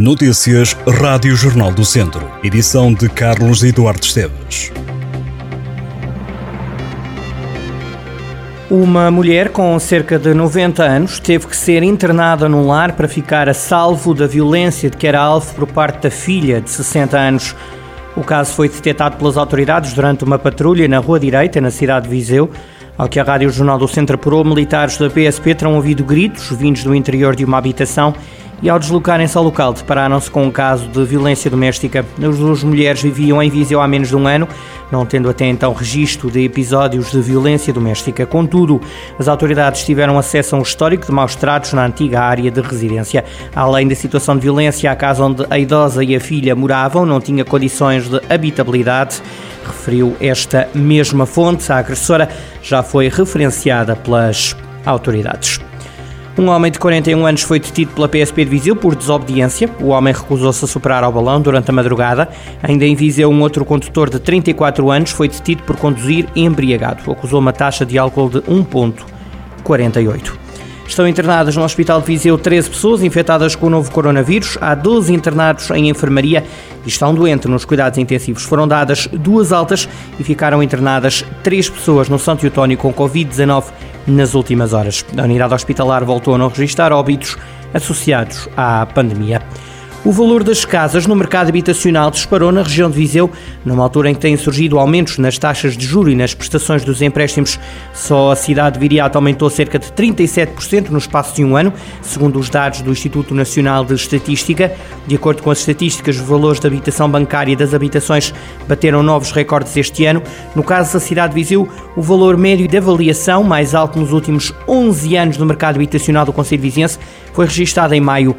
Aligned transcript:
Notícias 0.00 0.76
Rádio 0.86 1.34
Jornal 1.34 1.72
do 1.72 1.84
Centro. 1.84 2.30
Edição 2.44 2.94
de 2.94 3.08
Carlos 3.08 3.64
Eduardo 3.64 4.04
Esteves. 4.04 4.70
Uma 8.70 9.10
mulher 9.10 9.48
com 9.48 9.76
cerca 9.80 10.16
de 10.16 10.32
90 10.32 10.84
anos 10.84 11.18
teve 11.18 11.48
que 11.48 11.56
ser 11.56 11.82
internada 11.82 12.48
num 12.48 12.68
lar 12.68 12.92
para 12.92 13.08
ficar 13.08 13.48
a 13.48 13.54
salvo 13.54 14.14
da 14.14 14.28
violência 14.28 14.88
de 14.88 14.96
que 14.96 15.04
era 15.04 15.20
alvo 15.20 15.52
por 15.52 15.66
parte 15.66 16.04
da 16.04 16.12
filha 16.12 16.60
de 16.60 16.70
60 16.70 17.18
anos. 17.18 17.56
O 18.16 18.22
caso 18.22 18.52
foi 18.52 18.68
detectado 18.68 19.16
pelas 19.16 19.36
autoridades 19.36 19.94
durante 19.94 20.22
uma 20.22 20.38
patrulha 20.38 20.86
na 20.86 20.98
Rua 20.98 21.18
Direita, 21.18 21.60
na 21.60 21.72
cidade 21.72 22.06
de 22.06 22.14
Viseu. 22.14 22.48
Ao 22.96 23.08
que 23.08 23.18
a 23.18 23.24
Rádio 23.24 23.50
Jornal 23.50 23.78
do 23.78 23.88
Centro 23.88 24.14
apurou, 24.14 24.44
militares 24.44 24.96
da 24.96 25.10
PSP 25.10 25.56
terão 25.56 25.74
ouvido 25.74 26.04
gritos 26.04 26.52
vindos 26.52 26.84
do 26.84 26.94
interior 26.94 27.34
de 27.34 27.44
uma 27.44 27.58
habitação 27.58 28.14
e 28.62 28.68
ao 28.68 28.78
deslocarem-se 28.78 29.36
ao 29.36 29.44
local 29.44 29.72
depararam-se 29.72 30.30
com 30.30 30.44
um 30.44 30.50
caso 30.50 30.88
de 30.88 31.04
violência 31.04 31.50
doméstica. 31.50 32.04
As 32.16 32.38
duas 32.38 32.62
mulheres 32.62 33.02
viviam 33.02 33.42
em 33.42 33.50
Viseu 33.50 33.80
há 33.80 33.86
menos 33.86 34.08
de 34.08 34.16
um 34.16 34.26
ano, 34.26 34.48
não 34.90 35.06
tendo 35.06 35.28
até 35.30 35.46
então 35.46 35.72
registro 35.72 36.30
de 36.30 36.44
episódios 36.44 37.10
de 37.10 37.20
violência 37.20 37.72
doméstica. 37.72 38.26
Contudo, 38.26 38.80
as 39.18 39.28
autoridades 39.28 39.84
tiveram 39.84 40.18
acesso 40.18 40.56
a 40.56 40.58
um 40.58 40.62
histórico 40.62 41.06
de 41.06 41.12
maus 41.12 41.36
tratos 41.36 41.72
na 41.72 41.84
antiga 41.84 42.20
área 42.20 42.50
de 42.50 42.60
residência. 42.60 43.24
Além 43.54 43.86
da 43.86 43.94
situação 43.94 44.34
de 44.34 44.42
violência, 44.42 44.90
a 44.90 44.96
casa 44.96 45.24
onde 45.24 45.46
a 45.48 45.58
idosa 45.58 46.02
e 46.02 46.16
a 46.16 46.20
filha 46.20 46.54
moravam 46.56 47.06
não 47.06 47.20
tinha 47.20 47.44
condições 47.44 48.08
de 48.08 48.20
habitabilidade. 48.28 49.22
Referiu 49.64 50.16
esta 50.20 50.68
mesma 50.74 51.26
fonte, 51.26 51.70
a 51.70 51.78
agressora 51.78 52.28
já 52.62 52.82
foi 52.82 53.08
referenciada 53.08 53.94
pelas 53.94 54.56
autoridades. 54.84 55.67
Um 56.38 56.50
homem 56.50 56.70
de 56.70 56.78
41 56.78 57.26
anos 57.26 57.42
foi 57.42 57.58
detido 57.58 57.90
pela 57.94 58.08
PSP 58.08 58.44
de 58.44 58.50
Viseu 58.52 58.76
por 58.76 58.94
desobediência. 58.94 59.68
O 59.80 59.88
homem 59.88 60.14
recusou-se 60.14 60.64
a 60.64 60.68
superar 60.68 61.02
ao 61.02 61.10
balão 61.10 61.40
durante 61.40 61.68
a 61.68 61.72
madrugada. 61.72 62.28
Ainda 62.62 62.84
em 62.84 62.94
Viseu, 62.94 63.28
um 63.28 63.42
outro 63.42 63.64
condutor 63.64 64.08
de 64.08 64.20
34 64.20 64.88
anos 64.88 65.10
foi 65.10 65.28
detido 65.28 65.64
por 65.64 65.76
conduzir 65.76 66.28
embriagado. 66.36 67.10
Acusou 67.10 67.40
uma 67.40 67.52
taxa 67.52 67.84
de 67.84 67.98
álcool 67.98 68.30
de 68.30 68.38
1,48. 68.42 70.32
Estão 70.86 71.08
internadas 71.08 71.56
no 71.56 71.64
Hospital 71.64 72.00
de 72.00 72.06
Viseu 72.06 72.38
13 72.38 72.70
pessoas 72.70 73.02
infectadas 73.02 73.56
com 73.56 73.66
o 73.66 73.70
novo 73.70 73.90
coronavírus. 73.90 74.56
Há 74.60 74.76
12 74.76 75.12
internados 75.12 75.70
em 75.72 75.90
enfermaria 75.90 76.44
e 76.86 76.88
estão 76.88 77.12
doentes 77.12 77.50
nos 77.50 77.64
cuidados 77.64 77.98
intensivos. 77.98 78.44
Foram 78.44 78.68
dadas 78.68 79.08
duas 79.12 79.52
altas 79.52 79.88
e 80.20 80.22
ficaram 80.24 80.62
internadas 80.62 81.24
três 81.42 81.68
pessoas 81.68 82.08
no 82.08 82.18
Santo 82.18 82.46
Eutónio 82.46 82.78
com 82.78 82.94
Covid-19 82.94 83.64
nas 84.08 84.34
últimas 84.34 84.72
horas. 84.72 85.04
A 85.16 85.22
unidade 85.22 85.54
hospitalar 85.54 86.04
voltou 86.04 86.34
a 86.34 86.38
não 86.38 86.48
registrar 86.48 86.92
óbitos 86.92 87.36
associados 87.72 88.48
à 88.56 88.86
pandemia. 88.86 89.42
O 90.04 90.12
valor 90.12 90.44
das 90.44 90.64
casas 90.64 91.08
no 91.08 91.16
mercado 91.16 91.48
habitacional 91.48 92.08
disparou 92.10 92.52
na 92.52 92.62
região 92.62 92.88
de 92.88 92.96
Viseu, 92.96 93.28
numa 93.64 93.82
altura 93.82 94.08
em 94.08 94.14
que 94.14 94.20
têm 94.20 94.36
surgido 94.36 94.78
aumentos 94.78 95.18
nas 95.18 95.36
taxas 95.36 95.76
de 95.76 95.84
juro 95.84 96.08
e 96.08 96.14
nas 96.14 96.32
prestações 96.32 96.84
dos 96.84 97.02
empréstimos. 97.02 97.58
Só 97.92 98.30
a 98.30 98.36
cidade 98.36 98.74
de 98.74 98.80
Viriato 98.80 99.18
aumentou 99.18 99.50
cerca 99.50 99.76
de 99.76 99.88
37% 99.88 100.90
no 100.90 100.98
espaço 100.98 101.34
de 101.34 101.44
um 101.44 101.56
ano, 101.56 101.72
segundo 102.00 102.38
os 102.38 102.48
dados 102.48 102.80
do 102.80 102.92
Instituto 102.92 103.34
Nacional 103.34 103.84
de 103.84 103.94
Estatística. 103.94 104.72
De 105.04 105.16
acordo 105.16 105.42
com 105.42 105.50
as 105.50 105.58
estatísticas, 105.58 106.16
os 106.16 106.22
valores 106.22 106.60
da 106.60 106.68
habitação 106.68 107.10
bancária 107.10 107.52
e 107.52 107.56
das 107.56 107.74
habitações 107.74 108.32
bateram 108.68 109.02
novos 109.02 109.32
recordes 109.32 109.76
este 109.76 110.06
ano. 110.06 110.22
No 110.54 110.62
caso 110.62 110.92
da 110.92 111.00
cidade 111.00 111.34
de 111.34 111.40
Viseu, 111.40 111.68
o 111.96 112.00
valor 112.00 112.36
médio 112.36 112.68
de 112.68 112.78
avaliação, 112.78 113.42
mais 113.42 113.74
alto 113.74 113.98
nos 113.98 114.12
últimos 114.12 114.54
11 114.66 115.16
anos 115.16 115.38
no 115.38 115.44
mercado 115.44 115.74
habitacional 115.74 116.24
do 116.24 116.32
Conselho 116.32 116.62
Viziense, 116.62 117.00
foi 117.32 117.46
registado 117.46 117.94
em 117.94 118.00
maio 118.00 118.36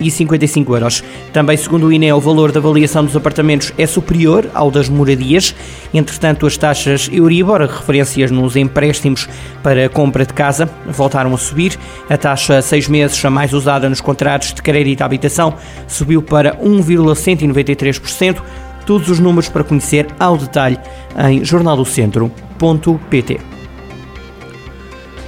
1.055 0.00 0.74
euros. 0.74 1.04
Também, 1.32 1.56
segundo 1.56 1.86
o 1.86 1.92
INE, 1.92 2.12
o 2.12 2.20
valor 2.20 2.52
da 2.52 2.60
avaliação 2.60 3.04
dos 3.04 3.16
apartamentos 3.16 3.72
é 3.76 3.86
superior 3.86 4.48
ao 4.54 4.70
das 4.70 4.88
moradias. 4.88 5.54
Entretanto, 5.92 6.46
as 6.46 6.56
taxas 6.56 7.08
Euribor, 7.12 7.60
referências 7.60 8.30
nos 8.30 8.56
empréstimos 8.56 9.28
para 9.62 9.86
a 9.86 9.88
compra 9.88 10.24
de 10.24 10.32
casa, 10.32 10.70
voltaram 10.86 11.34
a 11.34 11.38
subir. 11.38 11.78
A 12.08 12.16
taxa 12.16 12.62
seis 12.62 12.88
meses, 12.88 13.22
a 13.24 13.30
mais 13.30 13.52
usada 13.52 13.88
nos 13.88 14.00
contratos 14.00 14.54
de 14.54 14.62
crédito 14.62 15.02
à 15.02 15.04
habitação, 15.04 15.54
subiu 15.86 16.22
para 16.22 16.56
1,193%. 16.56 18.40
Todos 18.86 19.10
os 19.10 19.18
números 19.18 19.50
para 19.50 19.64
conhecer 19.64 20.06
ao 20.18 20.38
detalhe 20.38 20.78
em 21.28 21.44
jornaldocentro.pt. 21.44 23.57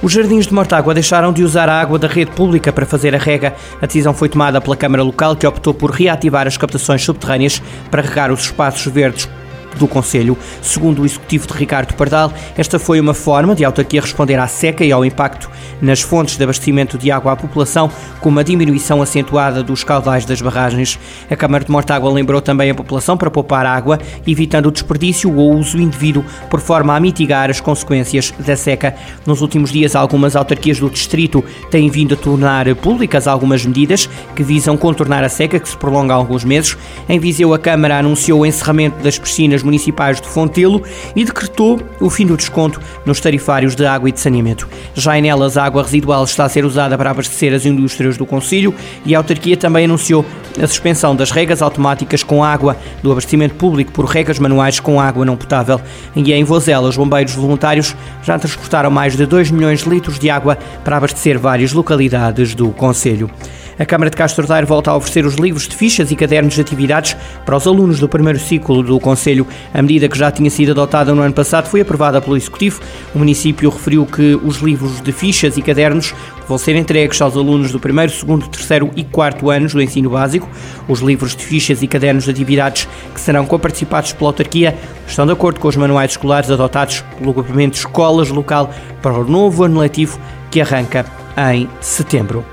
Os 0.01 0.13
jardins 0.13 0.47
de 0.47 0.53
Mortágua 0.53 0.95
deixaram 0.95 1.31
de 1.31 1.43
usar 1.43 1.69
a 1.69 1.79
água 1.79 1.99
da 1.99 2.07
rede 2.07 2.31
pública 2.31 2.73
para 2.73 2.87
fazer 2.87 3.13
a 3.13 3.19
rega. 3.19 3.53
A 3.79 3.85
decisão 3.85 4.15
foi 4.15 4.29
tomada 4.29 4.59
pela 4.59 4.75
Câmara 4.75 5.03
Local, 5.03 5.35
que 5.35 5.45
optou 5.45 5.75
por 5.75 5.91
reativar 5.91 6.47
as 6.47 6.57
captações 6.57 7.03
subterrâneas 7.03 7.61
para 7.91 8.01
regar 8.01 8.31
os 8.31 8.41
espaços 8.41 8.91
verdes 8.91 9.29
do 9.77 9.87
Conselho. 9.87 10.37
Segundo 10.61 11.01
o 11.01 11.05
executivo 11.05 11.47
de 11.47 11.53
Ricardo 11.53 11.93
Pardal, 11.93 12.33
esta 12.57 12.79
foi 12.79 12.99
uma 12.99 13.13
forma 13.13 13.55
de 13.55 13.65
autarquia 13.65 14.01
responder 14.01 14.39
à 14.39 14.47
seca 14.47 14.83
e 14.83 14.91
ao 14.91 15.03
impacto 15.03 15.49
nas 15.81 16.01
fontes 16.01 16.37
de 16.37 16.43
abastecimento 16.43 16.97
de 16.97 17.11
água 17.11 17.33
à 17.33 17.35
população, 17.35 17.89
com 18.19 18.29
uma 18.29 18.43
diminuição 18.43 19.01
acentuada 19.01 19.63
dos 19.63 19.83
caudais 19.83 20.25
das 20.25 20.41
barragens. 20.41 20.99
A 21.29 21.35
Câmara 21.35 21.63
de 21.63 21.71
Mortágua 21.71 22.11
lembrou 22.11 22.41
também 22.41 22.69
a 22.69 22.75
população 22.75 23.17
para 23.17 23.31
poupar 23.31 23.65
água, 23.65 23.99
evitando 24.27 24.67
o 24.67 24.71
desperdício 24.71 25.35
ou 25.35 25.55
uso 25.55 25.79
indevido, 25.79 26.23
por 26.49 26.59
forma 26.59 26.95
a 26.95 26.99
mitigar 26.99 27.49
as 27.49 27.59
consequências 27.59 28.33
da 28.39 28.55
seca. 28.55 28.95
Nos 29.25 29.41
últimos 29.41 29.71
dias, 29.71 29.95
algumas 29.95 30.35
autarquias 30.35 30.79
do 30.79 30.89
distrito 30.89 31.43
têm 31.69 31.89
vindo 31.89 32.13
a 32.13 32.17
tornar 32.17 32.73
públicas 32.75 33.27
algumas 33.27 33.65
medidas 33.65 34.09
que 34.35 34.43
visam 34.43 34.77
contornar 34.77 35.23
a 35.23 35.29
seca, 35.29 35.59
que 35.59 35.69
se 35.69 35.77
prolonga 35.77 36.13
há 36.13 36.17
alguns 36.17 36.43
meses. 36.43 36.77
Em 37.07 37.19
Viseu, 37.19 37.53
a 37.53 37.59
Câmara 37.59 37.97
anunciou 37.97 38.41
o 38.41 38.45
encerramento 38.45 39.01
das 39.03 39.17
piscinas 39.17 39.60
municipais 39.63 40.19
de 40.19 40.27
Fontelo 40.27 40.83
e 41.15 41.23
decretou 41.23 41.79
o 41.99 42.09
fim 42.09 42.25
do 42.25 42.37
desconto 42.37 42.79
nos 43.05 43.19
tarifários 43.19 43.75
de 43.75 43.85
água 43.85 44.09
e 44.09 44.11
de 44.11 44.19
saneamento. 44.19 44.67
Já 44.93 45.17
em 45.17 45.29
elas, 45.29 45.57
a 45.57 45.63
água 45.63 45.83
residual 45.83 46.23
está 46.23 46.45
a 46.45 46.49
ser 46.49 46.65
usada 46.65 46.97
para 46.97 47.11
abastecer 47.11 47.53
as 47.53 47.65
indústrias 47.65 48.17
do 48.17 48.25
Conselho 48.25 48.73
e 49.05 49.15
a 49.15 49.19
autarquia 49.19 49.57
também 49.57 49.85
anunciou 49.85 50.25
a 50.61 50.67
suspensão 50.67 51.15
das 51.15 51.31
regas 51.31 51.61
automáticas 51.61 52.23
com 52.23 52.43
água 52.43 52.77
do 53.01 53.11
abastecimento 53.11 53.55
público 53.55 53.91
por 53.91 54.05
regas 54.05 54.39
manuais 54.39 54.79
com 54.79 54.99
água 54.99 55.25
não 55.25 55.37
potável. 55.37 55.79
E 56.15 56.33
em 56.33 56.43
Vozela, 56.43 56.89
os 56.89 56.97
bombeiros 56.97 57.33
voluntários 57.33 57.95
já 58.23 58.37
transportaram 58.37 58.91
mais 58.91 59.15
de 59.15 59.25
2 59.25 59.51
milhões 59.51 59.83
de 59.83 59.89
litros 59.89 60.19
de 60.19 60.29
água 60.29 60.57
para 60.83 60.97
abastecer 60.97 61.39
várias 61.39 61.73
localidades 61.73 62.55
do 62.55 62.69
Conselho. 62.71 63.29
A 63.79 63.85
Câmara 63.85 64.09
de 64.09 64.17
Castro 64.17 64.45
Daire 64.45 64.67
volta 64.67 64.91
a 64.91 64.95
oferecer 64.95 65.25
os 65.25 65.35
livros 65.35 65.67
de 65.67 65.75
fichas 65.75 66.11
e 66.11 66.15
cadernos 66.15 66.53
de 66.53 66.61
atividades 66.61 67.15
para 67.45 67.55
os 67.55 67.65
alunos 67.65 67.99
do 67.99 68.07
primeiro 68.07 68.39
ciclo 68.39 68.83
do 68.83 68.99
Conselho. 68.99 69.47
A 69.73 69.81
medida 69.81 70.07
que 70.07 70.17
já 70.17 70.29
tinha 70.29 70.49
sido 70.49 70.71
adotada 70.71 71.15
no 71.15 71.21
ano 71.21 71.33
passado 71.33 71.67
foi 71.67 71.81
aprovada 71.81 72.21
pelo 72.21 72.37
Executivo. 72.37 72.81
O 73.15 73.19
município 73.19 73.69
referiu 73.69 74.05
que 74.05 74.35
os 74.43 74.57
livros 74.57 75.01
de 75.01 75.11
fichas 75.11 75.57
e 75.57 75.61
cadernos 75.61 76.13
vão 76.47 76.57
ser 76.57 76.75
entregues 76.75 77.21
aos 77.21 77.35
alunos 77.35 77.71
do 77.71 77.79
primeiro, 77.79 78.11
segundo, 78.11 78.47
terceiro 78.47 78.91
e 78.95 79.03
quarto 79.03 79.49
anos 79.49 79.73
do 79.73 79.81
ensino 79.81 80.09
básico. 80.09 80.49
Os 80.87 80.99
livros 80.99 81.35
de 81.35 81.43
fichas 81.43 81.81
e 81.81 81.87
cadernos 81.87 82.25
de 82.25 82.31
atividades 82.31 82.87
que 83.13 83.21
serão 83.21 83.45
coparticipados 83.45 84.13
pela 84.13 84.29
autarquia 84.31 84.77
estão 85.07 85.25
de 85.25 85.31
acordo 85.31 85.59
com 85.59 85.67
os 85.67 85.75
manuais 85.75 86.11
escolares 86.11 86.51
adotados 86.51 87.03
pelo 87.17 87.31
Agrupamento 87.31 87.77
Escolas 87.77 88.29
Local 88.29 88.69
para 89.01 89.13
o 89.13 89.25
novo 89.25 89.63
ano 89.63 89.79
letivo 89.79 90.19
que 90.49 90.59
arranca 90.59 91.05
em 91.53 91.69
setembro. 91.79 92.50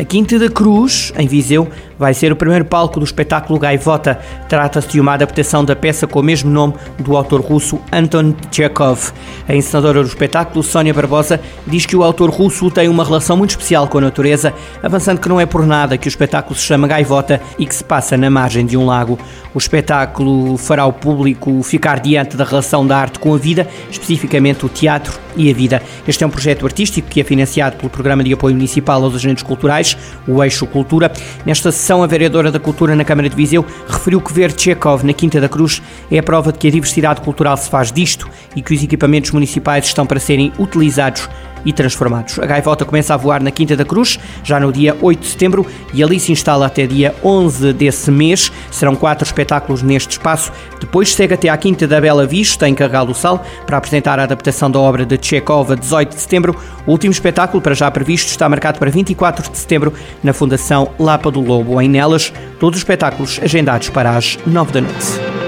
A 0.00 0.04
Quinta 0.04 0.38
da 0.38 0.48
Cruz, 0.48 1.12
em 1.14 1.26
Viseu, 1.26 1.68
vai 2.00 2.14
ser 2.14 2.32
o 2.32 2.36
primeiro 2.36 2.64
palco 2.64 2.98
do 2.98 3.04
espetáculo 3.04 3.58
Gaivota. 3.58 4.18
Trata-se 4.48 4.88
de 4.88 4.98
uma 4.98 5.12
adaptação 5.12 5.62
da 5.62 5.76
peça 5.76 6.06
com 6.06 6.20
o 6.20 6.22
mesmo 6.22 6.50
nome 6.50 6.72
do 6.98 7.14
autor 7.14 7.42
russo 7.42 7.78
Anton 7.92 8.34
Chekhov. 8.50 9.12
A 9.46 9.54
encenadora 9.54 10.00
do 10.02 10.08
espetáculo, 10.08 10.62
Sónia 10.62 10.94
Barbosa, 10.94 11.38
diz 11.66 11.84
que 11.84 11.94
o 11.94 12.02
autor 12.02 12.30
russo 12.30 12.70
tem 12.70 12.88
uma 12.88 13.04
relação 13.04 13.36
muito 13.36 13.50
especial 13.50 13.86
com 13.86 13.98
a 13.98 14.00
natureza, 14.00 14.54
avançando 14.82 15.20
que 15.20 15.28
não 15.28 15.38
é 15.38 15.44
por 15.44 15.66
nada 15.66 15.98
que 15.98 16.08
o 16.08 16.08
espetáculo 16.08 16.58
se 16.58 16.62
chama 16.62 16.88
Gaivota 16.88 17.38
e 17.58 17.66
que 17.66 17.74
se 17.74 17.84
passa 17.84 18.16
na 18.16 18.30
margem 18.30 18.64
de 18.64 18.78
um 18.78 18.86
lago. 18.86 19.18
O 19.52 19.58
espetáculo 19.58 20.56
fará 20.56 20.86
o 20.86 20.92
público 20.94 21.62
ficar 21.62 22.00
diante 22.00 22.34
da 22.34 22.44
relação 22.44 22.86
da 22.86 22.96
arte 22.96 23.18
com 23.18 23.34
a 23.34 23.36
vida, 23.36 23.68
especificamente 23.90 24.64
o 24.64 24.70
teatro 24.70 25.12
e 25.36 25.50
a 25.50 25.54
vida. 25.54 25.82
Este 26.06 26.24
é 26.24 26.26
um 26.26 26.30
projeto 26.30 26.64
artístico 26.64 27.08
que 27.08 27.20
é 27.20 27.24
financiado 27.24 27.76
pelo 27.76 27.90
Programa 27.90 28.22
de 28.22 28.32
Apoio 28.32 28.54
Municipal 28.54 29.02
aos 29.02 29.14
Agentes 29.14 29.42
Culturais, 29.42 29.96
o 30.26 30.42
Eixo 30.42 30.66
Cultura. 30.66 31.12
Nesta 31.44 31.72
a 31.90 32.06
vereadora 32.06 32.52
da 32.52 32.60
Cultura 32.60 32.94
na 32.94 33.04
Câmara 33.04 33.28
de 33.28 33.34
Viseu 33.34 33.66
referiu 33.88 34.20
que 34.20 34.32
ver 34.32 34.52
Tchekov 34.52 35.04
na 35.04 35.12
Quinta 35.12 35.40
da 35.40 35.48
Cruz 35.48 35.82
é 36.08 36.20
a 36.20 36.22
prova 36.22 36.52
de 36.52 36.58
que 36.58 36.68
a 36.68 36.70
diversidade 36.70 37.20
cultural 37.20 37.56
se 37.56 37.68
faz 37.68 37.90
disto 37.90 38.30
e 38.54 38.62
que 38.62 38.72
os 38.72 38.80
equipamentos 38.80 39.32
municipais 39.32 39.86
estão 39.86 40.06
para 40.06 40.20
serem 40.20 40.52
utilizados 40.56 41.28
e 41.64 41.72
transformados. 41.72 42.38
A 42.38 42.46
gaivota 42.46 42.84
começa 42.84 43.14
a 43.14 43.16
voar 43.16 43.42
na 43.42 43.50
Quinta 43.50 43.76
da 43.76 43.84
Cruz, 43.84 44.18
já 44.42 44.58
no 44.58 44.72
dia 44.72 44.96
8 45.00 45.20
de 45.20 45.26
setembro, 45.26 45.66
e 45.92 46.02
ali 46.02 46.18
se 46.18 46.32
instala 46.32 46.66
até 46.66 46.86
dia 46.86 47.14
11 47.22 47.72
desse 47.72 48.10
mês. 48.10 48.50
Serão 48.70 48.94
quatro 48.94 49.24
espetáculos 49.24 49.82
neste 49.82 50.12
espaço. 50.12 50.52
Depois 50.80 51.14
segue 51.14 51.34
até 51.34 51.48
à 51.48 51.56
Quinta 51.56 51.86
da 51.86 52.00
Bela 52.00 52.26
Vista, 52.26 52.68
em 52.68 52.74
Carral 52.74 53.12
Sal, 53.14 53.44
para 53.66 53.76
apresentar 53.76 54.18
a 54.18 54.24
adaptação 54.24 54.70
da 54.70 54.78
obra 54.78 55.04
de 55.04 55.18
Chekhov 55.20 55.72
a 55.72 55.74
18 55.74 56.14
de 56.14 56.20
setembro. 56.20 56.56
O 56.86 56.92
último 56.92 57.12
espetáculo, 57.12 57.62
para 57.62 57.74
já 57.74 57.90
previsto, 57.90 58.28
está 58.28 58.48
marcado 58.48 58.78
para 58.78 58.90
24 58.90 59.50
de 59.50 59.58
setembro 59.58 59.92
na 60.22 60.32
Fundação 60.32 60.90
Lapa 60.98 61.30
do 61.30 61.40
Lobo. 61.40 61.80
Em 61.80 61.88
Nelas, 61.88 62.32
todos 62.58 62.78
os 62.78 62.82
espetáculos 62.82 63.40
agendados 63.42 63.88
para 63.88 64.16
as 64.16 64.38
9 64.46 64.72
da 64.72 64.80
noite. 64.80 65.40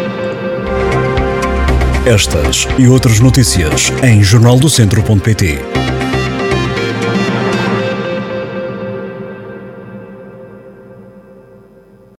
Estas 2.04 2.66
e 2.78 2.88
outras 2.88 3.20
notícias 3.20 3.92
em 4.02 4.22
jornaldocentro.pt. 4.24 5.91